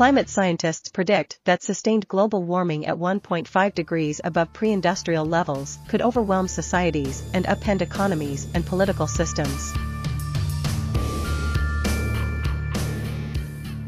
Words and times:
Climate 0.00 0.30
scientists 0.30 0.88
predict 0.88 1.38
that 1.44 1.62
sustained 1.62 2.08
global 2.08 2.42
warming 2.42 2.86
at 2.86 2.96
1.5 2.96 3.74
degrees 3.74 4.18
above 4.24 4.50
pre-industrial 4.54 5.26
levels 5.26 5.78
could 5.88 6.00
overwhelm 6.00 6.48
societies 6.48 7.22
and 7.34 7.44
upend 7.44 7.82
economies 7.82 8.48
and 8.54 8.64
political 8.64 9.06
systems. 9.06 9.74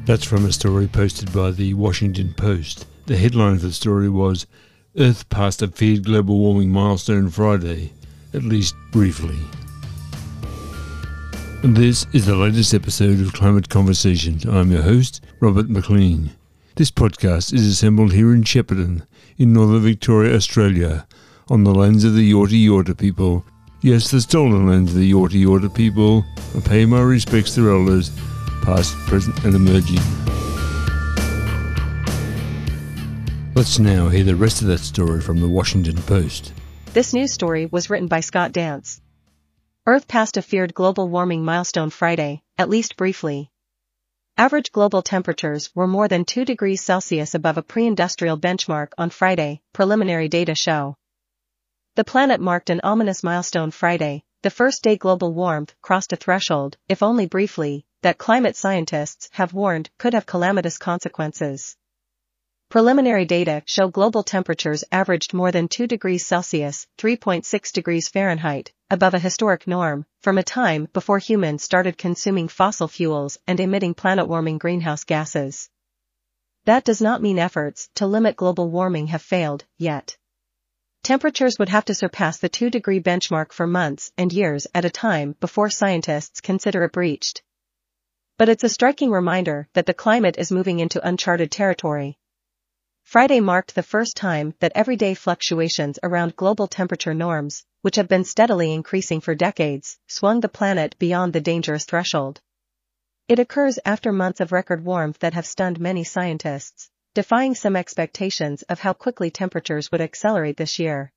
That's 0.04 0.25
from 0.25 0.44
a 0.44 0.52
story 0.52 0.86
posted 0.86 1.32
by 1.32 1.50
the 1.50 1.72
Washington 1.72 2.34
Post. 2.34 2.84
The 3.06 3.16
headline 3.16 3.54
of 3.54 3.62
the 3.62 3.72
story 3.72 4.10
was 4.10 4.46
Earth 4.98 5.26
passed 5.30 5.62
a 5.62 5.68
feared 5.68 6.04
global 6.04 6.38
warming 6.38 6.70
milestone 6.70 7.30
Friday, 7.30 7.94
at 8.34 8.42
least 8.42 8.74
briefly. 8.90 9.38
This 11.64 12.06
is 12.12 12.26
the 12.26 12.34
latest 12.34 12.74
episode 12.74 13.20
of 13.20 13.34
Climate 13.34 13.68
Conversations. 13.68 14.44
I'm 14.44 14.72
your 14.72 14.82
host, 14.82 15.24
Robert 15.38 15.71
McLean. 15.71 16.32
This 16.75 16.90
podcast 16.90 17.52
is 17.52 17.64
assembled 17.64 18.12
here 18.12 18.35
in 18.35 18.43
Shepparton, 18.43 19.07
in 19.38 19.52
northern 19.52 19.80
Victoria, 19.80 20.35
Australia, 20.35 21.07
on 21.48 21.62
the 21.62 21.72
lands 21.72 22.02
of 22.02 22.14
the 22.14 22.32
Yorta 22.32 22.61
Yorta 22.61 22.98
people. 22.98 23.44
Yes, 23.80 24.11
the 24.11 24.21
stolen 24.21 24.66
lands 24.66 24.90
of 24.90 24.98
the 24.98 25.12
Yorta 25.12 25.40
Yorta 25.40 25.72
people. 25.72 26.25
I 26.57 26.61
pay 26.62 26.85
my 26.85 27.00
respects 27.00 27.54
to 27.54 27.71
elders, 27.71 28.10
past, 28.63 28.96
present, 29.07 29.44
and 29.44 29.54
emerging. 29.54 30.02
Let's 33.55 33.78
now 33.78 34.08
hear 34.08 34.24
the 34.24 34.34
rest 34.34 34.62
of 34.62 34.66
that 34.66 34.80
story 34.80 35.20
from 35.20 35.38
the 35.38 35.48
Washington 35.48 36.02
Post. 36.02 36.55
This 36.92 37.14
news 37.14 37.33
story 37.33 37.66
was 37.66 37.88
written 37.88 38.08
by 38.08 38.19
Scott 38.19 38.50
Dance. 38.50 39.00
Earth 39.84 40.06
passed 40.06 40.36
a 40.36 40.42
feared 40.42 40.75
global 40.75 41.09
warming 41.09 41.45
milestone 41.45 41.91
Friday, 41.91 42.41
at 42.56 42.69
least 42.69 42.97
briefly. 42.97 43.50
Average 44.36 44.70
global 44.70 45.03
temperatures 45.03 45.75
were 45.75 45.89
more 45.89 46.06
than 46.06 46.25
2 46.25 46.45
degrees 46.45 46.81
Celsius 46.81 47.34
above 47.34 47.58
a 47.58 47.64
pre-industrial 47.64 48.39
benchmark 48.39 48.92
on 48.97 49.11
Friday, 49.11 49.61
preliminary 49.72 50.28
data 50.28 50.55
show. 50.55 50.94
The 51.97 52.05
planet 52.05 52.41
marked 52.41 52.70
an 52.70 52.80
ominous 52.84 53.24
milestone 53.24 53.72
Friday, 53.72 54.22
the 54.42 54.50
first 54.50 54.84
day 54.84 54.97
global 54.97 55.34
warmth 55.34 55.74
crossed 55.83 56.12
a 56.12 56.17
threshold, 56.17 56.77
if 56.89 57.02
only 57.02 57.27
briefly, 57.27 57.84
that 58.02 58.19
climate 58.19 58.55
scientists 58.55 59.30
have 59.33 59.52
warned 59.52 59.91
could 59.98 60.14
have 60.14 60.27
calamitous 60.27 60.78
consequences. 60.78 61.77
Preliminary 62.69 63.24
data 63.24 63.62
show 63.67 63.89
global 63.89 64.22
temperatures 64.22 64.84
averaged 64.92 65.34
more 65.34 65.50
than 65.50 65.67
2 65.67 65.89
degrees 65.89 66.24
Celsius, 66.24 66.86
3.6 66.98 67.72
degrees 67.72 68.08
Fahrenheit, 68.08 68.72
above 68.92 69.14
a 69.14 69.18
historic 69.18 69.66
norm, 69.66 70.04
from 70.20 70.36
a 70.36 70.42
time 70.42 70.86
before 70.92 71.18
humans 71.18 71.64
started 71.64 71.96
consuming 71.96 72.46
fossil 72.46 72.86
fuels 72.86 73.38
and 73.46 73.58
emitting 73.58 73.94
planet-warming 73.94 74.58
greenhouse 74.58 75.04
gases. 75.04 75.70
That 76.66 76.84
does 76.84 77.00
not 77.00 77.22
mean 77.22 77.38
efforts 77.38 77.88
to 77.94 78.06
limit 78.06 78.36
global 78.36 78.68
warming 78.68 79.06
have 79.06 79.22
failed, 79.22 79.64
yet. 79.78 80.18
Temperatures 81.02 81.58
would 81.58 81.70
have 81.70 81.86
to 81.86 81.94
surpass 81.94 82.36
the 82.36 82.50
2-degree 82.50 83.00
benchmark 83.00 83.52
for 83.52 83.66
months 83.66 84.12
and 84.18 84.30
years 84.30 84.66
at 84.74 84.84
a 84.84 84.90
time 84.90 85.36
before 85.40 85.70
scientists 85.70 86.42
consider 86.42 86.84
it 86.84 86.92
breached. 86.92 87.42
But 88.36 88.50
it's 88.50 88.62
a 88.62 88.68
striking 88.68 89.10
reminder 89.10 89.68
that 89.72 89.86
the 89.86 89.94
climate 89.94 90.36
is 90.36 90.52
moving 90.52 90.80
into 90.80 91.08
uncharted 91.08 91.50
territory. 91.50 92.18
Friday 93.12 93.41
marked 93.41 93.74
the 93.74 93.82
first 93.82 94.16
time 94.16 94.55
that 94.60 94.72
everyday 94.74 95.12
fluctuations 95.12 95.98
around 96.02 96.34
global 96.34 96.66
temperature 96.66 97.12
norms, 97.12 97.62
which 97.82 97.96
have 97.96 98.08
been 98.08 98.24
steadily 98.24 98.72
increasing 98.72 99.20
for 99.20 99.34
decades, 99.34 99.98
swung 100.06 100.41
the 100.41 100.48
planet 100.48 100.98
beyond 100.98 101.34
the 101.34 101.40
dangerous 101.42 101.84
threshold. 101.84 102.40
It 103.28 103.38
occurs 103.38 103.78
after 103.84 104.12
months 104.12 104.40
of 104.40 104.50
record 104.50 104.83
warmth 104.83 105.18
that 105.18 105.34
have 105.34 105.44
stunned 105.44 105.78
many 105.78 106.05
scientists, 106.05 106.88
defying 107.12 107.55
some 107.55 107.77
expectations 107.77 108.62
of 108.62 108.80
how 108.80 108.94
quickly 108.94 109.30
temperatures 109.30 109.92
would 109.92 110.00
accelerate 110.00 110.56
this 110.56 110.78
year. 110.78 111.12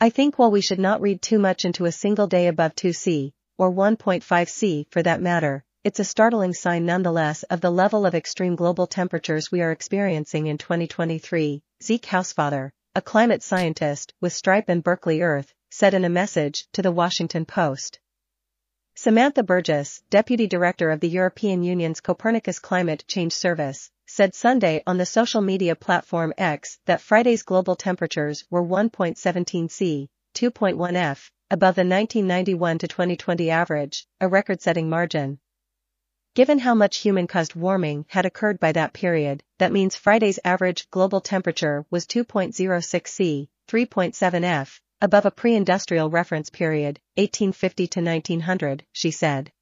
I 0.00 0.08
think 0.08 0.38
while 0.38 0.50
we 0.50 0.62
should 0.62 0.78
not 0.78 1.02
read 1.02 1.20
too 1.20 1.38
much 1.38 1.66
into 1.66 1.84
a 1.84 1.92
single 1.92 2.28
day 2.28 2.46
above 2.46 2.76
2C, 2.76 3.34
or 3.58 3.70
1.5 3.70 4.48
C 4.48 4.86
for 4.90 5.02
that 5.02 5.20
matter, 5.20 5.66
it's 5.84 6.00
a 6.00 6.04
startling 6.04 6.54
sign 6.54 6.86
nonetheless 6.86 7.42
of 7.42 7.60
the 7.60 7.70
level 7.70 8.06
of 8.06 8.14
extreme 8.14 8.56
global 8.56 8.86
temperatures 8.86 9.52
we 9.52 9.60
are 9.60 9.70
experiencing 9.70 10.46
in 10.46 10.56
2023, 10.56 11.62
Zeke 11.82 12.06
Hausfather, 12.06 12.70
a 12.94 13.02
climate 13.02 13.42
scientist 13.42 14.14
with 14.18 14.32
Stripe 14.32 14.70
and 14.70 14.82
Berkeley 14.82 15.20
Earth, 15.20 15.52
said 15.70 15.92
in 15.92 16.06
a 16.06 16.08
message 16.08 16.66
to 16.72 16.80
the 16.80 16.90
Washington 16.90 17.44
Post. 17.44 18.00
Samantha 18.94 19.42
Burgess, 19.42 20.02
Deputy 20.08 20.46
Director 20.46 20.88
of 20.88 21.00
the 21.00 21.08
European 21.08 21.62
Union's 21.62 22.00
Copernicus 22.00 22.58
Climate 22.58 23.04
Change 23.06 23.34
Service, 23.34 23.90
said 24.06 24.34
Sunday 24.34 24.82
on 24.86 24.96
the 24.96 25.04
social 25.04 25.42
media 25.42 25.76
platform 25.76 26.32
X 26.38 26.78
that 26.86 27.02
Friday's 27.02 27.42
global 27.42 27.76
temperatures 27.76 28.42
were 28.48 28.62
1.17 28.62 29.70
C, 29.70 30.08
2.1 30.34 30.94
F, 30.94 31.30
above 31.50 31.74
the 31.74 31.80
1991 31.80 32.78
to 32.78 32.88
2020 32.88 33.50
average, 33.50 34.06
a 34.22 34.28
record-setting 34.28 34.88
margin. 34.88 35.38
Given 36.34 36.58
how 36.58 36.74
much 36.74 36.96
human-caused 36.96 37.54
warming 37.54 38.06
had 38.08 38.26
occurred 38.26 38.58
by 38.58 38.72
that 38.72 38.92
period, 38.92 39.44
that 39.58 39.70
means 39.70 39.94
Friday's 39.94 40.40
average 40.44 40.90
global 40.90 41.20
temperature 41.20 41.86
was 41.90 42.06
2.06 42.06 43.06
C, 43.06 43.48
3.7 43.68 44.42
F, 44.42 44.80
above 45.00 45.26
a 45.26 45.30
pre-industrial 45.30 46.10
reference 46.10 46.50
period, 46.50 46.98
1850 47.14 47.86
to 47.86 48.00
1900, 48.00 48.84
she 48.90 49.12
said. 49.12 49.52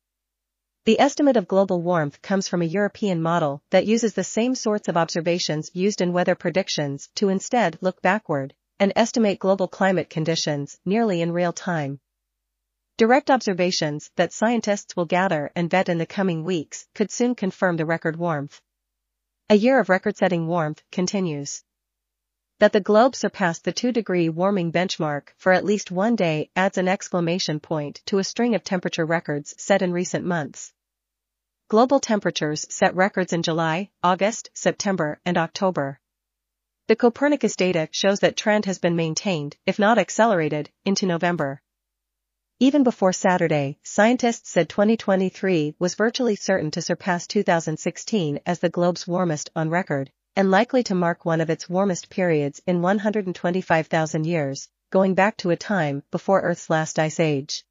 The 0.87 0.99
estimate 0.99 1.37
of 1.37 1.47
global 1.47 1.83
warmth 1.83 2.23
comes 2.23 2.49
from 2.49 2.63
a 2.63 2.65
European 2.65 3.21
model 3.21 3.63
that 3.69 3.85
uses 3.87 4.15
the 4.15 4.25
same 4.25 4.55
sorts 4.55 4.89
of 4.89 4.97
observations 4.97 5.71
used 5.75 6.01
in 6.01 6.15
weather 6.15 6.35
predictions 6.35 7.11
to 7.17 7.29
instead 7.29 7.77
look 7.83 8.01
backward 8.01 8.55
and 8.81 8.95
estimate 8.97 9.39
global 9.39 9.69
climate 9.69 10.09
conditions 10.09 10.79
nearly 10.87 11.21
in 11.21 11.33
real 11.33 11.53
time. 11.53 12.01
Direct 12.99 13.31
observations 13.31 14.11
that 14.17 14.35
scientists 14.35 14.95
will 14.95 15.07
gather 15.07 15.51
and 15.57 15.71
vet 15.71 15.89
in 15.89 15.97
the 15.97 16.05
coming 16.05 16.45
weeks 16.45 16.87
could 16.95 17.11
soon 17.11 17.35
confirm 17.35 17.79
the 17.79 17.87
record 17.87 18.17
warmth. 18.17 18.61
A 19.49 19.55
year 19.55 19.81
of 19.81 19.89
record-setting 19.89 20.47
warmth 20.47 20.83
continues. 20.93 21.65
That 22.59 22.75
the 22.75 22.81
globe 22.81 23.17
surpassed 23.17 23.65
the 23.65 23.73
2-degree 23.73 24.29
warming 24.29 24.73
benchmark 24.73 25.29
for 25.39 25.53
at 25.53 25.65
least 25.65 25.91
one 25.91 26.17
day 26.17 26.51
adds 26.55 26.77
an 26.77 26.87
exclamation 26.87 27.61
point 27.61 28.03
to 28.07 28.19
a 28.19 28.25
string 28.25 28.55
of 28.55 28.63
temperature 28.63 29.07
records 29.07 29.55
set 29.57 29.81
in 29.81 29.93
recent 29.93 30.27
months. 30.27 30.75
Global 31.69 31.99
temperatures 31.99 32.67
set 32.69 32.95
records 32.95 33.33
in 33.33 33.43
July, 33.43 33.89
August, 34.03 34.51
September, 34.53 35.19
and 35.25 35.39
October. 35.39 35.99
The 36.89 36.97
Copernicus 36.97 37.57
data 37.57 37.89
shows 37.91 38.21
that 38.21 38.37
trend 38.37 38.67
has 38.67 38.79
been 38.79 38.97
maintained, 38.97 39.57
if 39.65 39.79
not 39.79 39.97
accelerated, 39.97 40.69
into 40.85 41.07
November. 41.07 41.62
Even 42.63 42.85
before 42.85 43.13
Saturday, 43.13 43.77
scientists 43.83 44.49
said 44.49 44.69
2023 44.69 45.75
was 45.81 45.97
virtually 45.97 46.37
certain 46.37 46.71
to 46.71 46.81
surpass 46.81 47.27
2016 47.27 48.39
as 48.47 48.61
the 48.61 48.69
globe's 48.69 49.05
warmest 49.05 49.51
on 49.57 49.69
record, 49.69 50.13
and 50.37 50.49
likely 50.49 50.85
to 50.85 50.95
mark 50.95 51.25
one 51.25 51.41
of 51.41 51.51
its 51.51 51.69
warmest 51.69 52.09
periods 52.09 52.63
in 52.65 52.81
125,000 52.81 54.25
years, 54.25 54.69
going 54.91 55.15
back 55.15 55.37
to 55.39 55.51
a 55.51 55.57
time 55.57 56.05
before 56.13 56.41
Earth's 56.43 56.71
last 56.71 57.01
ice 57.01 57.19
age. 57.19 57.65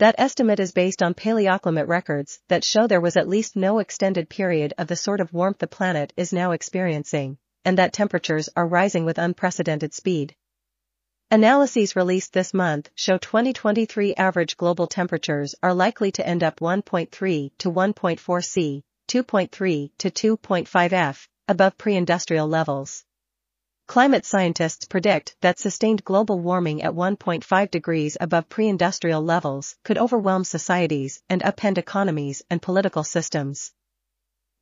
That 0.00 0.16
estimate 0.18 0.58
is 0.58 0.72
based 0.72 1.04
on 1.04 1.14
paleoclimate 1.14 1.86
records 1.86 2.40
that 2.48 2.64
show 2.64 2.88
there 2.88 3.00
was 3.00 3.16
at 3.16 3.28
least 3.28 3.54
no 3.54 3.78
extended 3.78 4.28
period 4.28 4.74
of 4.76 4.88
the 4.88 4.96
sort 4.96 5.20
of 5.20 5.32
warmth 5.32 5.58
the 5.58 5.68
planet 5.68 6.12
is 6.16 6.32
now 6.32 6.50
experiencing, 6.50 7.38
and 7.64 7.78
that 7.78 7.92
temperatures 7.92 8.48
are 8.56 8.66
rising 8.66 9.04
with 9.04 9.18
unprecedented 9.18 9.94
speed. 9.94 10.34
Analyses 11.32 11.94
released 11.94 12.32
this 12.32 12.52
month 12.52 12.90
show 12.96 13.16
2023 13.16 14.16
average 14.16 14.56
global 14.56 14.88
temperatures 14.88 15.54
are 15.62 15.72
likely 15.72 16.10
to 16.10 16.26
end 16.26 16.42
up 16.42 16.58
1.3 16.58 17.52
to 17.58 17.70
1.4 17.70 18.44
C, 18.44 18.82
2.3 19.06 19.90
to 19.98 20.10
2.5 20.10 20.92
F, 20.92 21.28
above 21.46 21.78
pre-industrial 21.78 22.48
levels. 22.48 23.04
Climate 23.86 24.26
scientists 24.26 24.86
predict 24.86 25.36
that 25.40 25.60
sustained 25.60 26.02
global 26.02 26.40
warming 26.40 26.82
at 26.82 26.94
1.5 26.94 27.70
degrees 27.70 28.16
above 28.20 28.48
pre-industrial 28.48 29.22
levels 29.22 29.76
could 29.84 29.98
overwhelm 29.98 30.42
societies 30.42 31.22
and 31.28 31.42
upend 31.42 31.78
economies 31.78 32.42
and 32.50 32.60
political 32.60 33.04
systems. 33.04 33.72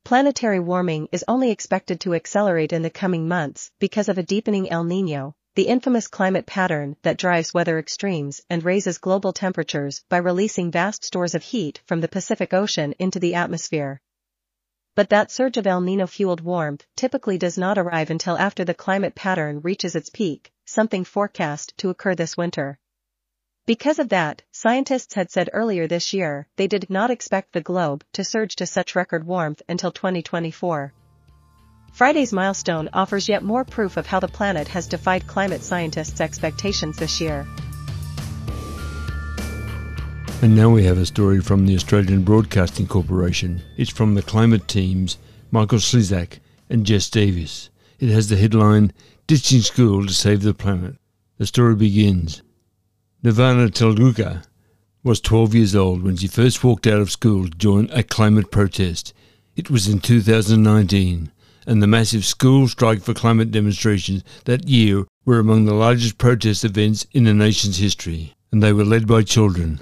Planetary 0.05 0.59
warming 0.59 1.09
is 1.11 1.25
only 1.27 1.49
expected 1.49 1.99
to 2.01 2.13
accelerate 2.13 2.73
in 2.73 2.83
the 2.83 2.91
coming 2.91 3.27
months 3.27 3.71
because 3.79 4.07
of 4.07 4.19
a 4.19 4.23
deepening 4.23 4.69
El 4.69 4.85
Niño, 4.85 5.33
the 5.55 5.67
infamous 5.67 6.07
climate 6.07 6.45
pattern 6.45 6.95
that 7.01 7.17
drives 7.17 7.53
weather 7.53 7.79
extremes 7.79 8.41
and 8.49 8.63
raises 8.63 8.97
global 8.97 9.33
temperatures 9.33 10.03
by 10.09 10.17
releasing 10.17 10.71
vast 10.71 11.03
stores 11.03 11.35
of 11.35 11.43
heat 11.43 11.81
from 11.85 12.01
the 12.01 12.07
Pacific 12.07 12.53
Ocean 12.53 12.93
into 12.99 13.19
the 13.19 13.35
atmosphere. 13.35 13.99
But 14.95 15.09
that 15.09 15.31
surge 15.31 15.57
of 15.57 15.65
El 15.65 15.81
Nino-fueled 15.81 16.41
warmth 16.41 16.85
typically 16.95 17.37
does 17.37 17.57
not 17.57 17.77
arrive 17.77 18.09
until 18.09 18.37
after 18.37 18.65
the 18.65 18.73
climate 18.73 19.15
pattern 19.15 19.61
reaches 19.61 19.95
its 19.95 20.09
peak, 20.09 20.51
something 20.65 21.03
forecast 21.03 21.73
to 21.77 21.89
occur 21.89 22.15
this 22.15 22.35
winter. 22.35 22.77
Because 23.65 23.99
of 23.99 24.09
that, 24.09 24.41
scientists 24.51 25.13
had 25.13 25.29
said 25.29 25.49
earlier 25.53 25.87
this 25.87 26.11
year 26.11 26.47
they 26.55 26.67
did 26.67 26.89
not 26.89 27.11
expect 27.11 27.53
the 27.53 27.61
globe 27.61 28.03
to 28.13 28.23
surge 28.23 28.55
to 28.55 28.65
such 28.65 28.95
record 28.95 29.25
warmth 29.25 29.61
until 29.69 29.91
2024. 29.91 30.93
Friday's 31.91 32.31
milestone 32.31 32.89
offers 32.93 33.27
yet 33.27 33.43
more 33.43 33.65
proof 33.65 33.97
of 33.97 34.05
how 34.05 34.19
the 34.19 34.27
planet 34.27 34.67
has 34.69 34.87
defied 34.87 35.27
climate 35.27 35.61
scientists' 35.61 36.21
expectations 36.21 36.97
this 36.97 37.19
year. 37.19 37.45
And 40.41 40.55
now 40.55 40.69
we 40.69 40.85
have 40.85 40.97
a 40.97 41.05
story 41.05 41.41
from 41.41 41.65
the 41.65 41.75
Australian 41.75 42.23
Broadcasting 42.23 42.87
Corporation. 42.87 43.61
It's 43.75 43.89
from 43.89 44.15
the 44.15 44.21
climate 44.21 44.69
teams, 44.69 45.17
Michael 45.51 45.79
Slezak 45.79 46.39
and 46.69 46.85
Jess 46.85 47.09
Davis. 47.09 47.69
It 47.99 48.09
has 48.09 48.29
the 48.29 48.37
headline, 48.37 48.93
Ditching 49.27 49.61
School 49.61 50.07
to 50.07 50.13
Save 50.13 50.43
the 50.43 50.53
Planet. 50.53 50.95
The 51.37 51.47
story 51.47 51.75
begins. 51.75 52.41
Nirvana 53.21 53.67
Talukder 53.67 54.43
was 55.03 55.19
12 55.19 55.55
years 55.55 55.75
old 55.75 56.03
when 56.03 56.15
she 56.15 56.27
first 56.27 56.63
walked 56.63 56.87
out 56.87 57.01
of 57.01 57.11
school 57.11 57.49
to 57.49 57.57
join 57.57 57.89
a 57.91 58.01
climate 58.01 58.49
protest. 58.49 59.13
It 59.57 59.69
was 59.69 59.89
in 59.89 59.99
2019, 59.99 61.31
and 61.69 61.83
the 61.83 61.87
massive 61.87 62.25
school 62.25 62.67
strike 62.67 62.99
for 62.99 63.13
climate 63.13 63.51
demonstrations 63.51 64.23
that 64.45 64.67
year 64.67 65.05
were 65.23 65.37
among 65.37 65.65
the 65.65 65.73
largest 65.73 66.17
protest 66.17 66.65
events 66.65 67.05
in 67.11 67.25
the 67.25 67.33
nation's 67.33 67.77
history, 67.77 68.33
and 68.51 68.63
they 68.63 68.73
were 68.73 68.83
led 68.83 69.05
by 69.05 69.21
children. 69.21 69.79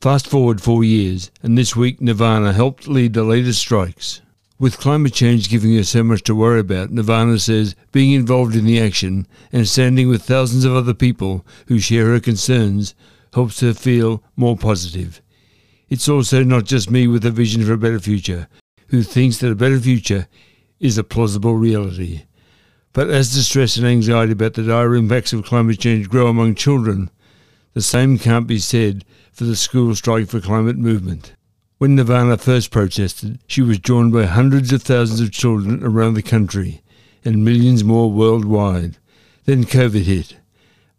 Fast 0.00 0.26
forward 0.26 0.62
four 0.62 0.82
years, 0.82 1.30
and 1.42 1.58
this 1.58 1.76
week 1.76 2.00
Nirvana 2.00 2.54
helped 2.54 2.88
lead 2.88 3.12
the 3.12 3.24
latest 3.24 3.60
strikes. 3.60 4.22
With 4.58 4.78
climate 4.78 5.12
change 5.12 5.50
giving 5.50 5.76
her 5.76 5.84
so 5.84 6.02
much 6.02 6.22
to 6.22 6.34
worry 6.34 6.60
about, 6.60 6.90
Nirvana 6.90 7.38
says 7.38 7.76
being 7.92 8.12
involved 8.12 8.56
in 8.56 8.64
the 8.64 8.80
action 8.80 9.26
and 9.52 9.68
standing 9.68 10.08
with 10.08 10.22
thousands 10.22 10.64
of 10.64 10.74
other 10.74 10.94
people 10.94 11.44
who 11.66 11.78
share 11.78 12.06
her 12.06 12.20
concerns 12.20 12.94
helps 13.34 13.60
her 13.60 13.74
feel 13.74 14.22
more 14.34 14.56
positive. 14.56 15.20
It's 15.90 16.08
also 16.08 16.42
not 16.42 16.64
just 16.64 16.90
me 16.90 17.06
with 17.06 17.26
a 17.26 17.30
vision 17.30 17.62
for 17.66 17.74
a 17.74 17.78
better 17.78 18.00
future, 18.00 18.48
who 18.86 19.02
thinks 19.02 19.36
that 19.38 19.52
a 19.52 19.54
better 19.54 19.78
future 19.78 20.26
is 20.80 20.98
a 20.98 21.04
plausible 21.04 21.54
reality. 21.54 22.22
But 22.92 23.10
as 23.10 23.34
distress 23.34 23.76
and 23.76 23.86
anxiety 23.86 24.32
about 24.32 24.54
the 24.54 24.62
dire 24.62 24.94
impacts 24.94 25.32
of 25.32 25.44
climate 25.44 25.78
change 25.78 26.08
grow 26.08 26.28
among 26.28 26.54
children, 26.54 27.10
the 27.74 27.82
same 27.82 28.18
can't 28.18 28.46
be 28.46 28.58
said 28.58 29.04
for 29.32 29.44
the 29.44 29.56
school 29.56 29.94
strike 29.94 30.28
for 30.28 30.40
climate 30.40 30.76
movement. 30.76 31.34
When 31.78 31.94
Nirvana 31.94 32.38
first 32.38 32.72
protested, 32.72 33.38
she 33.46 33.62
was 33.62 33.78
joined 33.78 34.12
by 34.12 34.24
hundreds 34.24 34.72
of 34.72 34.82
thousands 34.82 35.20
of 35.20 35.30
children 35.30 35.84
around 35.84 36.14
the 36.14 36.22
country 36.22 36.82
and 37.24 37.44
millions 37.44 37.84
more 37.84 38.10
worldwide. 38.10 38.96
Then 39.44 39.64
COVID 39.64 40.02
hit. 40.02 40.36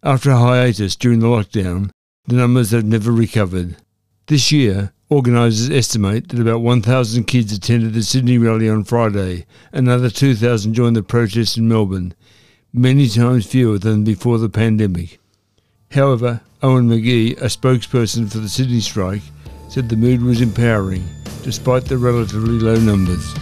After 0.03 0.31
a 0.31 0.37
hiatus 0.37 0.95
during 0.95 1.19
the 1.19 1.27
lockdown, 1.27 1.89
the 2.27 2.35
numbers 2.35 2.71
have 2.71 2.85
never 2.85 3.11
recovered. 3.11 3.75
This 4.29 4.51
year, 4.51 4.93
organisers 5.09 5.71
estimate 5.71 6.29
that 6.29 6.39
about 6.39 6.61
1,000 6.61 7.23
kids 7.23 7.51
attended 7.51 7.95
the 7.95 8.03
Sydney 8.03 8.37
rally 8.37 8.69
on 8.69 8.83
Friday, 8.83 9.47
another 9.73 10.11
2,000 10.11 10.75
joined 10.75 10.95
the 10.95 11.01
protest 11.01 11.57
in 11.57 11.67
Melbourne, 11.67 12.13
many 12.71 13.09
times 13.09 13.47
fewer 13.47 13.79
than 13.79 14.03
before 14.03 14.37
the 14.37 14.47
pandemic. 14.47 15.17
However, 15.89 16.41
Owen 16.61 16.87
McGee, 16.87 17.41
a 17.41 17.45
spokesperson 17.45 18.31
for 18.31 18.37
the 18.37 18.47
Sydney 18.47 18.81
strike, 18.81 19.23
said 19.67 19.89
the 19.89 19.95
mood 19.95 20.21
was 20.21 20.41
empowering, 20.41 21.03
despite 21.41 21.85
the 21.85 21.97
relatively 21.97 22.59
low 22.59 22.75
numbers. 22.75 23.33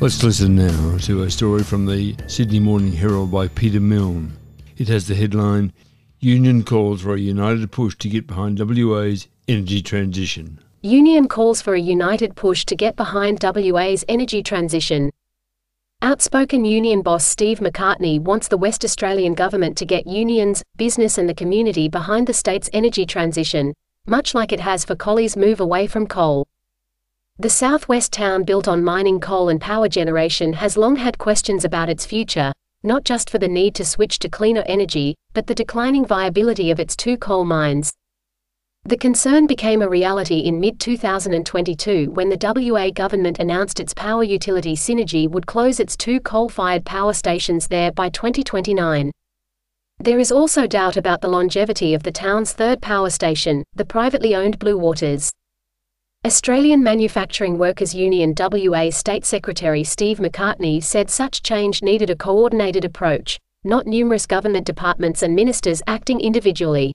Let's 0.00 0.22
listen 0.22 0.54
now 0.54 0.96
to 0.98 1.24
a 1.24 1.30
story 1.32 1.64
from 1.64 1.86
the 1.86 2.14
Sydney 2.28 2.60
Morning 2.60 2.92
Herald 2.92 3.32
by 3.32 3.48
Peter 3.48 3.80
Milne. 3.80 4.30
It 4.76 4.86
has 4.86 5.08
the 5.08 5.16
headline 5.16 5.72
Union 6.24 6.62
calls 6.62 7.02
for 7.02 7.14
a 7.14 7.18
united 7.18 7.72
push 7.72 7.96
to 7.96 8.08
get 8.08 8.28
behind 8.28 8.56
WA's 8.60 9.26
energy 9.48 9.82
transition. 9.82 10.56
Union 10.80 11.26
calls 11.26 11.60
for 11.60 11.74
a 11.74 11.80
united 11.80 12.36
push 12.36 12.64
to 12.64 12.76
get 12.76 12.94
behind 12.94 13.40
WA's 13.42 14.04
energy 14.08 14.40
transition. 14.40 15.10
Outspoken 16.00 16.64
union 16.64 17.02
boss 17.02 17.24
Steve 17.24 17.58
McCartney 17.58 18.20
wants 18.20 18.46
the 18.46 18.56
West 18.56 18.84
Australian 18.84 19.34
government 19.34 19.76
to 19.78 19.84
get 19.84 20.06
unions, 20.06 20.62
business 20.76 21.18
and 21.18 21.28
the 21.28 21.34
community 21.34 21.88
behind 21.88 22.28
the 22.28 22.32
state's 22.32 22.70
energy 22.72 23.04
transition, 23.04 23.74
much 24.06 24.32
like 24.32 24.52
it 24.52 24.60
has 24.60 24.84
for 24.84 24.94
Collie's 24.94 25.36
move 25.36 25.58
away 25.58 25.88
from 25.88 26.06
coal. 26.06 26.46
The 27.40 27.50
southwest 27.50 28.12
town 28.12 28.44
built 28.44 28.68
on 28.68 28.84
mining 28.84 29.18
coal 29.18 29.48
and 29.48 29.60
power 29.60 29.88
generation 29.88 30.52
has 30.52 30.76
long 30.76 30.94
had 30.94 31.18
questions 31.18 31.64
about 31.64 31.88
its 31.88 32.06
future, 32.06 32.52
not 32.82 33.04
just 33.04 33.30
for 33.30 33.38
the 33.38 33.48
need 33.48 33.74
to 33.74 33.84
switch 33.84 34.18
to 34.18 34.28
cleaner 34.28 34.62
energy, 34.66 35.14
but 35.34 35.46
the 35.46 35.54
declining 35.54 36.04
viability 36.04 36.70
of 36.70 36.80
its 36.80 36.96
two 36.96 37.16
coal 37.16 37.44
mines. 37.44 37.92
The 38.84 38.96
concern 38.96 39.46
became 39.46 39.80
a 39.80 39.88
reality 39.88 40.40
in 40.40 40.58
mid 40.58 40.80
2022 40.80 42.10
when 42.10 42.28
the 42.28 42.70
WA 42.72 42.90
government 42.90 43.38
announced 43.38 43.78
its 43.78 43.94
power 43.94 44.24
utility 44.24 44.74
Synergy 44.74 45.30
would 45.30 45.46
close 45.46 45.78
its 45.78 45.96
two 45.96 46.18
coal 46.18 46.48
fired 46.48 46.84
power 46.84 47.12
stations 47.12 47.68
there 47.68 47.92
by 47.92 48.08
2029. 48.08 49.12
There 50.00 50.18
is 50.18 50.32
also 50.32 50.66
doubt 50.66 50.96
about 50.96 51.20
the 51.20 51.28
longevity 51.28 51.94
of 51.94 52.02
the 52.02 52.10
town's 52.10 52.52
third 52.52 52.82
power 52.82 53.08
station, 53.08 53.62
the 53.72 53.84
privately 53.84 54.34
owned 54.34 54.58
Blue 54.58 54.76
Waters. 54.76 55.30
Australian 56.24 56.84
Manufacturing 56.84 57.58
Workers 57.58 57.96
Union 57.96 58.32
WA 58.38 58.90
State 58.90 59.24
Secretary 59.24 59.82
Steve 59.82 60.18
McCartney 60.18 60.80
said 60.80 61.10
such 61.10 61.42
change 61.42 61.82
needed 61.82 62.10
a 62.10 62.14
coordinated 62.14 62.84
approach, 62.84 63.40
not 63.64 63.88
numerous 63.88 64.24
government 64.24 64.64
departments 64.64 65.24
and 65.24 65.34
ministers 65.34 65.82
acting 65.88 66.20
individually. 66.20 66.92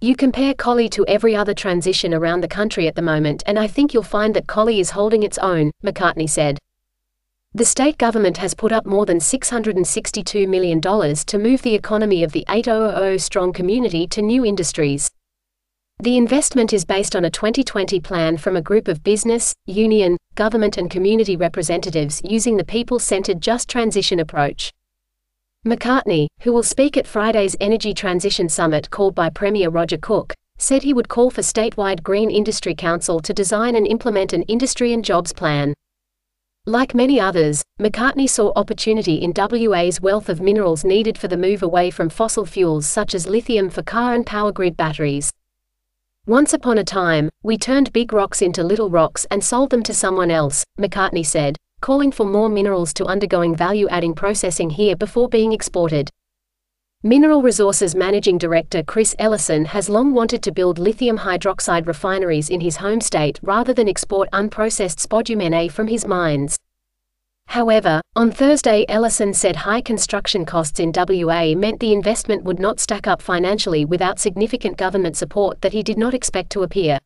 You 0.00 0.14
compare 0.14 0.54
Collie 0.54 0.88
to 0.90 1.04
every 1.08 1.34
other 1.34 1.52
transition 1.52 2.14
around 2.14 2.40
the 2.40 2.46
country 2.46 2.86
at 2.86 2.94
the 2.94 3.02
moment, 3.02 3.42
and 3.44 3.58
I 3.58 3.66
think 3.66 3.92
you'll 3.92 4.04
find 4.04 4.36
that 4.36 4.46
Collie 4.46 4.78
is 4.78 4.90
holding 4.90 5.24
its 5.24 5.38
own, 5.38 5.72
McCartney 5.84 6.30
said. 6.30 6.60
The 7.54 7.64
state 7.64 7.98
government 7.98 8.36
has 8.36 8.54
put 8.54 8.70
up 8.70 8.86
more 8.86 9.04
than 9.04 9.18
$662 9.18 10.46
million 10.46 10.80
to 10.80 11.38
move 11.38 11.62
the 11.62 11.74
economy 11.74 12.22
of 12.22 12.30
the 12.30 12.44
8000 12.48 13.18
strong 13.20 13.52
community 13.52 14.06
to 14.06 14.22
new 14.22 14.44
industries. 14.44 15.10
The 16.00 16.16
investment 16.16 16.72
is 16.72 16.84
based 16.84 17.16
on 17.16 17.24
a 17.24 17.30
2020 17.30 17.98
plan 17.98 18.36
from 18.36 18.54
a 18.54 18.62
group 18.62 18.86
of 18.86 19.02
business, 19.02 19.52
union, 19.66 20.16
government, 20.36 20.78
and 20.78 20.88
community 20.88 21.34
representatives 21.34 22.22
using 22.22 22.56
the 22.56 22.64
people 22.64 23.00
centered 23.00 23.40
just 23.40 23.68
transition 23.68 24.20
approach. 24.20 24.72
McCartney, 25.66 26.28
who 26.42 26.52
will 26.52 26.62
speak 26.62 26.96
at 26.96 27.08
Friday's 27.08 27.56
Energy 27.60 27.92
Transition 27.92 28.48
Summit 28.48 28.90
called 28.90 29.16
by 29.16 29.28
Premier 29.28 29.70
Roger 29.70 29.98
Cook, 29.98 30.34
said 30.56 30.84
he 30.84 30.94
would 30.94 31.08
call 31.08 31.30
for 31.30 31.42
statewide 31.42 32.04
Green 32.04 32.30
Industry 32.30 32.76
Council 32.76 33.18
to 33.18 33.34
design 33.34 33.74
and 33.74 33.84
implement 33.84 34.32
an 34.32 34.42
industry 34.42 34.92
and 34.92 35.04
jobs 35.04 35.32
plan. 35.32 35.74
Like 36.64 36.94
many 36.94 37.18
others, 37.18 37.64
McCartney 37.80 38.28
saw 38.28 38.52
opportunity 38.54 39.16
in 39.16 39.32
WA's 39.34 40.00
wealth 40.00 40.28
of 40.28 40.40
minerals 40.40 40.84
needed 40.84 41.18
for 41.18 41.26
the 41.26 41.36
move 41.36 41.64
away 41.64 41.90
from 41.90 42.08
fossil 42.08 42.46
fuels 42.46 42.86
such 42.86 43.16
as 43.16 43.26
lithium 43.26 43.68
for 43.68 43.82
car 43.82 44.14
and 44.14 44.24
power 44.24 44.52
grid 44.52 44.76
batteries. 44.76 45.32
Once 46.28 46.52
upon 46.52 46.76
a 46.76 46.84
time, 46.84 47.30
we 47.42 47.56
turned 47.56 47.90
big 47.94 48.12
rocks 48.12 48.42
into 48.42 48.62
little 48.62 48.90
rocks 48.90 49.26
and 49.30 49.42
sold 49.42 49.70
them 49.70 49.82
to 49.82 49.94
someone 49.94 50.30
else, 50.30 50.62
McCartney 50.78 51.24
said 51.24 51.56
calling 51.80 52.12
for 52.12 52.26
more 52.26 52.50
minerals 52.50 52.92
to 52.92 53.06
undergoing 53.06 53.56
value-adding 53.56 54.12
processing 54.12 54.68
here 54.68 54.94
before 54.94 55.26
being 55.26 55.52
exported. 55.52 56.10
Mineral 57.02 57.40
Resources 57.40 57.94
Managing 57.94 58.36
Director 58.36 58.82
Chris 58.82 59.14
Ellison 59.18 59.64
has 59.64 59.88
long 59.88 60.12
wanted 60.12 60.42
to 60.42 60.52
build 60.52 60.78
lithium 60.78 61.16
hydroxide 61.16 61.86
refineries 61.86 62.50
in 62.50 62.60
his 62.60 62.76
home 62.76 63.00
state 63.00 63.38
rather 63.40 63.72
than 63.72 63.88
export 63.88 64.28
unprocessed 64.32 64.98
spodumene 64.98 65.70
from 65.72 65.86
his 65.86 66.06
mines. 66.06 66.58
However, 67.48 68.02
on 68.14 68.30
Thursday 68.30 68.84
Ellison 68.90 69.32
said 69.32 69.56
high 69.56 69.80
construction 69.80 70.44
costs 70.44 70.80
in 70.80 70.92
WA 70.94 71.54
meant 71.54 71.80
the 71.80 71.94
investment 71.94 72.44
would 72.44 72.60
not 72.60 72.78
stack 72.78 73.06
up 73.06 73.22
financially 73.22 73.86
without 73.86 74.18
significant 74.18 74.76
government 74.76 75.16
support 75.16 75.62
that 75.62 75.72
he 75.72 75.82
did 75.82 75.96
not 75.96 76.12
expect 76.12 76.50
to 76.50 76.62
appear. 76.62 76.98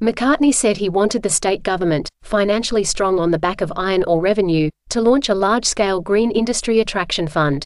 McCartney 0.00 0.52
said 0.52 0.76
he 0.76 0.90
wanted 0.90 1.22
the 1.22 1.30
state 1.30 1.62
government, 1.62 2.10
financially 2.22 2.84
strong 2.84 3.18
on 3.18 3.30
the 3.30 3.38
back 3.38 3.62
of 3.62 3.72
iron 3.76 4.04
ore 4.04 4.20
revenue, 4.20 4.68
to 4.90 5.00
launch 5.00 5.30
a 5.30 5.34
large-scale 5.34 6.02
green 6.02 6.30
industry 6.30 6.80
attraction 6.80 7.26
fund. 7.26 7.64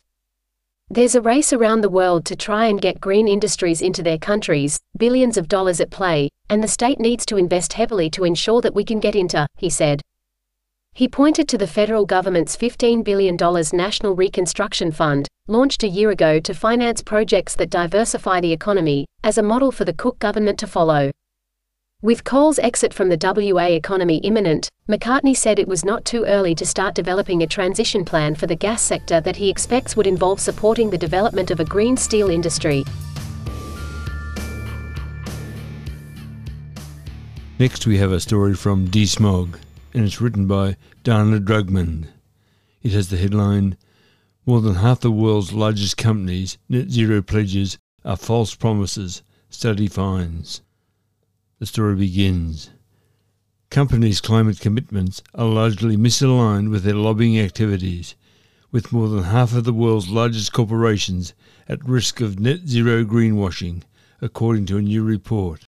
There's 0.90 1.16
a 1.16 1.20
race 1.20 1.52
around 1.52 1.80
the 1.80 1.88
world 1.88 2.25
to 2.26 2.37
try 2.37 2.66
and 2.66 2.80
get 2.80 3.00
green 3.00 3.26
industries 3.26 3.82
into 3.82 4.04
their 4.04 4.18
countries, 4.18 4.78
billions 4.97 5.37
of 5.37 5.49
dollars 5.49 5.80
at 5.80 5.90
play, 5.90 6.28
and 6.49 6.62
the 6.62 6.68
state 6.68 7.00
needs 7.00 7.26
to 7.26 7.37
invest 7.37 7.73
heavily 7.73 8.09
to 8.11 8.23
ensure 8.23 8.61
that 8.61 8.76
we 8.76 8.85
can 8.85 9.00
get 9.00 9.16
into, 9.16 9.44
he 9.59 9.68
said. 9.68 10.00
He 10.92 11.09
pointed 11.09 11.49
to 11.49 11.59
the 11.59 11.68
federal 11.68 12.04
government's 12.04 12.56
$15 12.56 13.04
billion 13.04 13.37
National 13.73 14.14
Reconstruction 14.14 14.90
Fund, 14.90 15.28
launched 15.47 15.85
a 15.85 15.88
year 15.88 16.11
ago 16.11 16.40
to 16.40 16.52
finance 16.52 17.00
projects 17.00 17.54
that 17.56 17.70
diversify 17.70 18.40
the 18.40 18.52
economy, 18.52 19.06
as 19.23 19.38
a 19.38 19.42
model 19.42 19.70
for 19.70 19.85
the 19.85 19.92
Cook 19.92 20.18
government 20.18 20.59
to 20.59 20.66
follow. 20.66 21.11
With 22.02 22.25
coal's 22.25 22.59
exit 22.59 22.92
from 22.92 23.09
the 23.09 23.52
WA 23.54 23.66
economy 23.66 24.18
imminent, 24.18 24.68
McCartney 24.88 25.37
said 25.37 25.59
it 25.59 25.68
was 25.68 25.85
not 25.85 26.04
too 26.04 26.25
early 26.25 26.54
to 26.56 26.66
start 26.66 26.94
developing 26.94 27.42
a 27.42 27.47
transition 27.47 28.04
plan 28.04 28.35
for 28.35 28.47
the 28.47 28.56
gas 28.56 28.82
sector 28.82 29.20
that 29.20 29.37
he 29.37 29.49
expects 29.49 29.97
would 29.97 30.06
involve 30.06 30.40
supporting 30.40 30.90
the 30.90 30.99
development 30.99 31.50
of 31.50 31.61
a 31.61 31.64
green 31.64 31.97
steel 31.97 32.30
industry. 32.30 32.85
Next, 37.59 37.87
we 37.87 37.99
have 37.99 38.12
a 38.12 38.20
story 38.20 38.54
from 38.54 38.88
DeSmog. 38.88 39.59
And 39.92 40.04
it's 40.04 40.20
written 40.20 40.47
by 40.47 40.76
Dana 41.02 41.40
Drugmand. 41.40 42.09
It 42.82 42.92
has 42.92 43.09
the 43.09 43.16
headline 43.16 43.76
More 44.47 44.61
than 44.61 44.76
half 44.76 45.00
the 45.00 45.11
world's 45.11 45.52
largest 45.52 45.97
companies' 45.97 46.59
net 46.68 46.90
zero 46.90 47.23
pledges 47.23 47.76
are 48.04 48.16
false 48.16 48.54
promises, 48.54 49.23
study 49.49 49.88
finds. 49.88 50.62
The 51.59 51.66
story 51.66 51.97
begins. 51.97 52.70
Companies' 53.68 54.20
climate 54.20 54.61
commitments 54.61 55.23
are 55.35 55.47
largely 55.47 55.97
misaligned 55.97 56.70
with 56.70 56.85
their 56.85 56.94
lobbying 56.94 57.38
activities, 57.38 58.14
with 58.70 58.92
more 58.92 59.09
than 59.09 59.25
half 59.25 59.54
of 59.54 59.64
the 59.64 59.73
world's 59.73 60.09
largest 60.09 60.52
corporations 60.52 61.35
at 61.68 61.85
risk 61.85 62.20
of 62.20 62.38
net 62.38 62.68
zero 62.68 63.04
greenwashing, 63.04 63.82
according 64.20 64.66
to 64.66 64.78
a 64.78 64.82
new 64.82 65.02
report. 65.02 65.64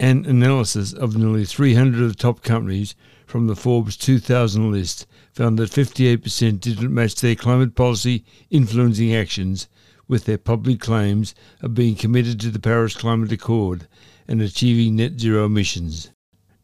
An 0.00 0.26
analysis 0.26 0.92
of 0.92 1.16
nearly 1.16 1.44
300 1.44 2.02
of 2.02 2.08
the 2.08 2.14
top 2.14 2.42
companies 2.42 2.96
from 3.26 3.46
the 3.46 3.56
Forbes 3.56 3.96
2000 3.96 4.70
list 4.70 5.06
found 5.32 5.58
that 5.58 5.70
58% 5.70 6.60
didn't 6.60 6.94
match 6.94 7.16
their 7.16 7.34
climate 7.34 7.74
policy 7.74 8.24
influencing 8.50 9.14
actions 9.14 9.68
with 10.06 10.24
their 10.24 10.38
public 10.38 10.80
claims 10.80 11.34
of 11.62 11.74
being 11.74 11.96
committed 11.96 12.38
to 12.40 12.50
the 12.50 12.58
Paris 12.58 12.96
Climate 12.96 13.32
Accord 13.32 13.88
and 14.28 14.40
achieving 14.40 14.96
net 14.96 15.18
zero 15.18 15.46
emissions. 15.46 16.10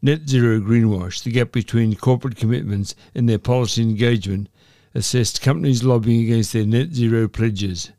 Net 0.01 0.27
zero 0.27 0.59
greenwash, 0.59 1.23
the 1.23 1.31
gap 1.31 1.51
between 1.51 1.95
corporate 1.95 2.35
commitments 2.35 2.95
and 3.13 3.27
their 3.27 3.39
policy 3.39 3.81
engagement, 3.81 4.49
assessed 4.93 5.41
companies 5.41 5.83
lobbying 5.83 6.23
against 6.23 6.53
their 6.53 6.65
net 6.65 6.93
zero 6.93 7.27
pledges. 7.27 7.91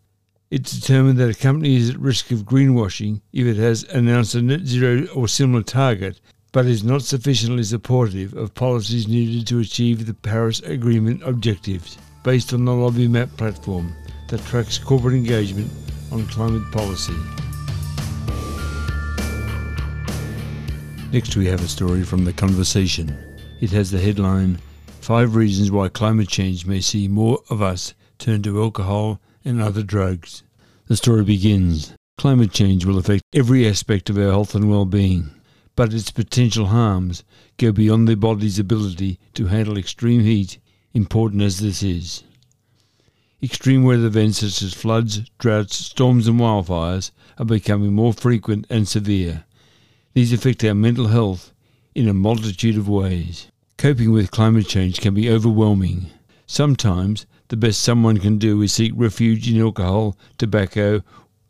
It 0.51 0.65
determined 0.65 1.19
that 1.19 1.31
a 1.31 1.35
company 1.35 1.77
is 1.77 1.91
at 1.91 1.99
risk 1.99 2.31
of 2.31 2.45
greenwashing 2.45 3.23
if 3.33 3.47
it 3.47 3.57
has 3.57 3.85
announced 3.85 4.35
a 4.35 4.43
net 4.43 4.67
zero 4.67 5.07
or 5.15 5.27
similar 5.27 5.63
target, 5.63 6.21
but 6.53 6.67
is 6.67 6.85
not 6.85 7.03
sufficiently 7.03 7.63
supportive 7.63 8.35
of 8.35 8.55
policies 8.55 9.09
needed 9.09 9.47
to 9.47 9.59
achieve 9.59 10.07
the 10.07 10.15
Paris 10.15 10.61
Agreement 10.61 11.23
objectives, 11.25 11.99
based 12.23 12.53
on 12.53 12.65
the 12.65 12.73
Lobby 12.73 13.09
Map 13.09 13.29
platform 13.37 13.93
that 14.29 14.45
tracks 14.45 14.79
corporate 14.79 15.15
engagement 15.15 15.71
on 16.11 16.27
climate 16.29 16.71
policy. 16.71 17.17
Next, 21.13 21.37
we 21.37 21.47
have 21.47 21.63
a 21.63 21.69
story 21.69 22.05
from 22.05 22.25
The 22.25 22.33
Conversation. 22.33 23.19
It 23.61 23.71
has 23.71 23.91
the 23.91 24.01
headline 24.01 24.59
Five 25.01 25.35
Reasons 25.35 25.71
Why 25.71 25.89
Climate 25.89 26.29
Change 26.29 26.65
May 26.65 26.81
See 26.81 27.09
More 27.09 27.41
of 27.51 27.61
Us 27.61 27.93
Turn 28.19 28.43
to 28.43 28.63
Alcohol 28.63 29.21
and 29.45 29.61
Other 29.61 29.83
Drugs. 29.83 30.43
The 30.87 30.97
story 30.97 31.25
begins 31.25 31.95
Climate 32.19 32.53
change 32.53 32.85
will 32.85 32.99
affect 32.99 33.23
every 33.35 33.67
aspect 33.67 34.09
of 34.09 34.17
our 34.17 34.31
health 34.31 34.55
and 34.55 34.71
well 34.71 34.85
being, 34.85 35.31
but 35.75 35.95
its 35.95 36.11
potential 36.11 36.67
harms 36.67 37.25
go 37.57 37.73
beyond 37.73 38.07
the 38.07 38.17
body's 38.17 38.59
ability 38.59 39.19
to 39.35 39.47
handle 39.47 39.79
extreme 39.79 40.21
heat, 40.21 40.59
important 40.93 41.43
as 41.43 41.61
this 41.61 41.83
is. 41.83 42.25
Extreme 43.43 43.83
weather 43.83 44.07
events 44.07 44.39
such 44.39 44.63
as 44.63 44.75
floods, 44.75 45.23
droughts, 45.39 45.77
storms, 45.77 46.29
and 46.29 46.39
wildfires 46.39 47.11
are 47.39 47.45
becoming 47.45 47.93
more 47.93 48.13
frequent 48.13 48.67
and 48.71 48.87
severe. 48.87 49.45
These 50.15 50.33
affect 50.33 50.63
our 50.65 50.75
mental 50.75 51.09
health 51.09 51.53
in 51.95 52.07
a 52.07 52.15
multitude 52.15 52.77
of 52.77 52.89
ways. 52.89 53.49
Coping 53.79 54.13
with 54.13 54.31
climate 54.31 54.69
change 54.69 55.01
can 55.01 55.15
be 55.15 55.29
overwhelming. 55.29 56.07
Sometimes 56.47 57.27
the 57.49 57.57
best 57.57 57.81
someone 57.81 58.19
can 58.19 58.39
do 58.39 58.63
is 58.63 58.73
seek 58.73 58.93
refuge 58.95 59.51
in 59.51 59.61
alcohol, 59.61 60.17
tobacco, 60.39 61.03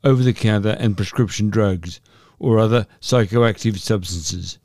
over 0.02 0.22
the 0.22 0.32
counter 0.32 0.76
and 0.80 0.96
prescription 0.96 1.50
drugs, 1.50 2.00
or 2.42 2.58
other 2.58 2.86
psychoactive 3.00 3.78
substances. 3.78 4.58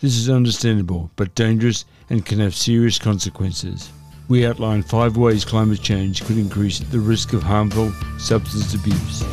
This 0.00 0.16
is 0.16 0.28
understandable, 0.28 1.12
but 1.14 1.36
dangerous 1.36 1.84
and 2.08 2.26
can 2.26 2.40
have 2.40 2.56
serious 2.56 2.98
consequences 2.98 3.92
we 4.30 4.46
outline 4.46 4.80
five 4.80 5.16
ways 5.16 5.44
climate 5.44 5.82
change 5.82 6.24
could 6.24 6.38
increase 6.38 6.78
the 6.78 7.00
risk 7.00 7.32
of 7.32 7.42
harmful 7.42 7.90
substance 8.16 8.72
abuse. 8.74 9.24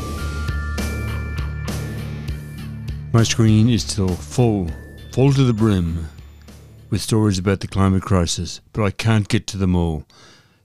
My 3.13 3.21
screen 3.21 3.69
is 3.69 3.83
still 3.83 4.09
full, 4.09 4.71
full 5.11 5.31
to 5.33 5.43
the 5.43 5.53
brim, 5.53 6.07
with 6.89 7.01
stories 7.01 7.37
about 7.37 7.59
the 7.59 7.67
climate 7.67 8.01
crisis, 8.01 8.59
but 8.73 8.83
I 8.83 8.89
can't 8.89 9.27
get 9.27 9.45
to 9.47 9.57
them 9.57 9.75
all. 9.75 10.03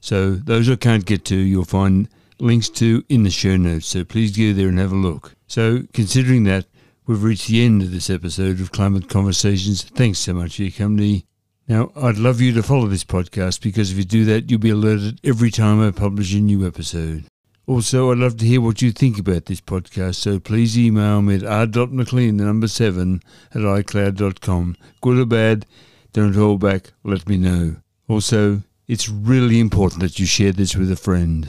So, 0.00 0.30
those 0.30 0.68
I 0.70 0.76
can't 0.76 1.04
get 1.04 1.26
to, 1.26 1.36
you'll 1.36 1.66
find 1.66 2.08
links 2.38 2.70
to 2.70 3.04
in 3.10 3.24
the 3.24 3.30
show 3.30 3.58
notes, 3.58 3.86
so 3.86 4.02
please 4.02 4.34
go 4.34 4.54
there 4.54 4.68
and 4.68 4.78
have 4.78 4.92
a 4.92 4.96
look. 4.96 5.34
So, 5.46 5.82
considering 5.92 6.44
that, 6.44 6.64
we've 7.06 7.22
reached 7.22 7.48
the 7.48 7.64
end 7.64 7.82
of 7.82 7.90
this 7.90 8.10
episode 8.10 8.60
of 8.60 8.72
Climate 8.72 9.08
Conversations. 9.08 9.82
Thanks 9.82 10.18
so 10.18 10.34
much 10.34 10.56
for 10.56 10.62
your 10.62 10.72
company. 10.72 11.24
Now, 11.68 11.92
I'd 11.96 12.18
love 12.18 12.40
you 12.40 12.52
to 12.52 12.62
follow 12.62 12.86
this 12.86 13.04
podcast 13.04 13.62
because 13.62 13.90
if 13.90 13.96
you 13.96 14.04
do 14.04 14.24
that, 14.26 14.50
you'll 14.50 14.60
be 14.60 14.70
alerted 14.70 15.20
every 15.24 15.50
time 15.50 15.80
I 15.80 15.90
publish 15.90 16.34
a 16.34 16.38
new 16.38 16.66
episode. 16.66 17.24
Also, 17.66 18.10
I'd 18.10 18.18
love 18.18 18.36
to 18.38 18.44
hear 18.44 18.60
what 18.60 18.82
you 18.82 18.90
think 18.90 19.18
about 19.18 19.46
this 19.46 19.60
podcast, 19.60 20.16
so 20.16 20.40
please 20.40 20.76
email 20.76 21.22
me 21.22 21.36
at 21.36 21.44
r.mclean, 21.44 22.38
the 22.38 22.44
number 22.44 22.66
7, 22.66 23.22
at 23.52 23.60
icloud.com. 23.60 24.76
Good 25.00 25.18
or 25.18 25.26
bad, 25.26 25.64
don't 26.12 26.34
hold 26.34 26.60
back, 26.60 26.92
let 27.04 27.28
me 27.28 27.36
know. 27.36 27.76
Also, 28.08 28.62
it's 28.88 29.08
really 29.08 29.60
important 29.60 30.02
that 30.02 30.18
you 30.18 30.26
share 30.26 30.52
this 30.52 30.74
with 30.74 30.90
a 30.90 30.96
friend 30.96 31.48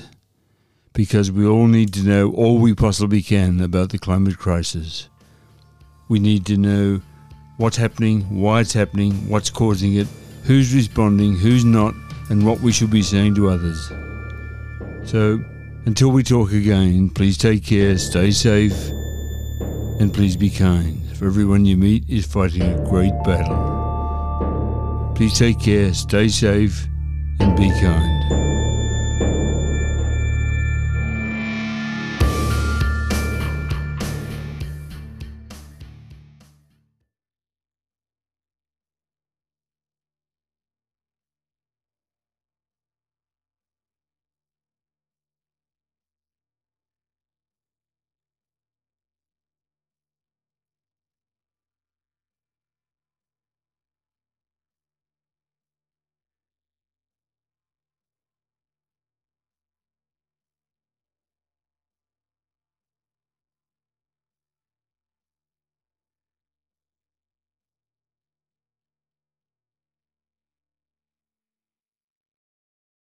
because 0.94 1.32
we 1.32 1.46
all 1.46 1.68
need 1.68 1.92
to 1.94 2.04
know 2.04 2.32
all 2.32 2.60
we 2.60 2.76
possibly 2.76 3.24
can 3.24 3.60
about 3.60 3.90
the 3.90 3.98
climate 3.98 4.38
crisis. 4.38 5.10
We 6.10 6.20
need 6.20 6.46
to 6.48 6.58
know 6.58 7.02
what's 7.58 7.78
happening, 7.78 8.22
why 8.42 8.62
it's 8.62 8.74
happening, 8.74 9.14
what's 9.30 9.50
causing 9.50 9.96
it, 9.96 10.08
who's 10.44 10.74
responding, 10.74 11.36
who's 11.36 11.64
not, 11.64 11.94
and 12.30 12.46
what 12.46 12.60
we 12.62 12.72
should 12.72 12.92
be 12.92 13.02
saying 13.02 13.36
to 13.36 13.50
others. 13.50 13.92
So, 15.06 15.44
until 15.86 16.12
we 16.12 16.24
talk 16.24 16.52
again, 16.52 17.10
please 17.10 17.38
take 17.38 17.66
care, 17.66 17.98
stay 17.98 18.32
safe, 18.32 18.90
and 20.00 20.14
please 20.14 20.36
be 20.36 20.50
kind, 20.50 21.00
for 21.18 21.26
everyone 21.26 21.66
you 21.66 21.78
meet 21.78 22.10
is 22.10 22.26
fighting 22.26 22.62
a 22.62 22.90
great 22.90 23.14
battle. 23.24 25.12
Please 25.16 25.38
take 25.38 25.60
care, 25.60 25.94
stay 25.94 26.28
safe, 26.28 26.88
and 27.40 27.56
be 27.56 27.70
kind. 27.82 28.23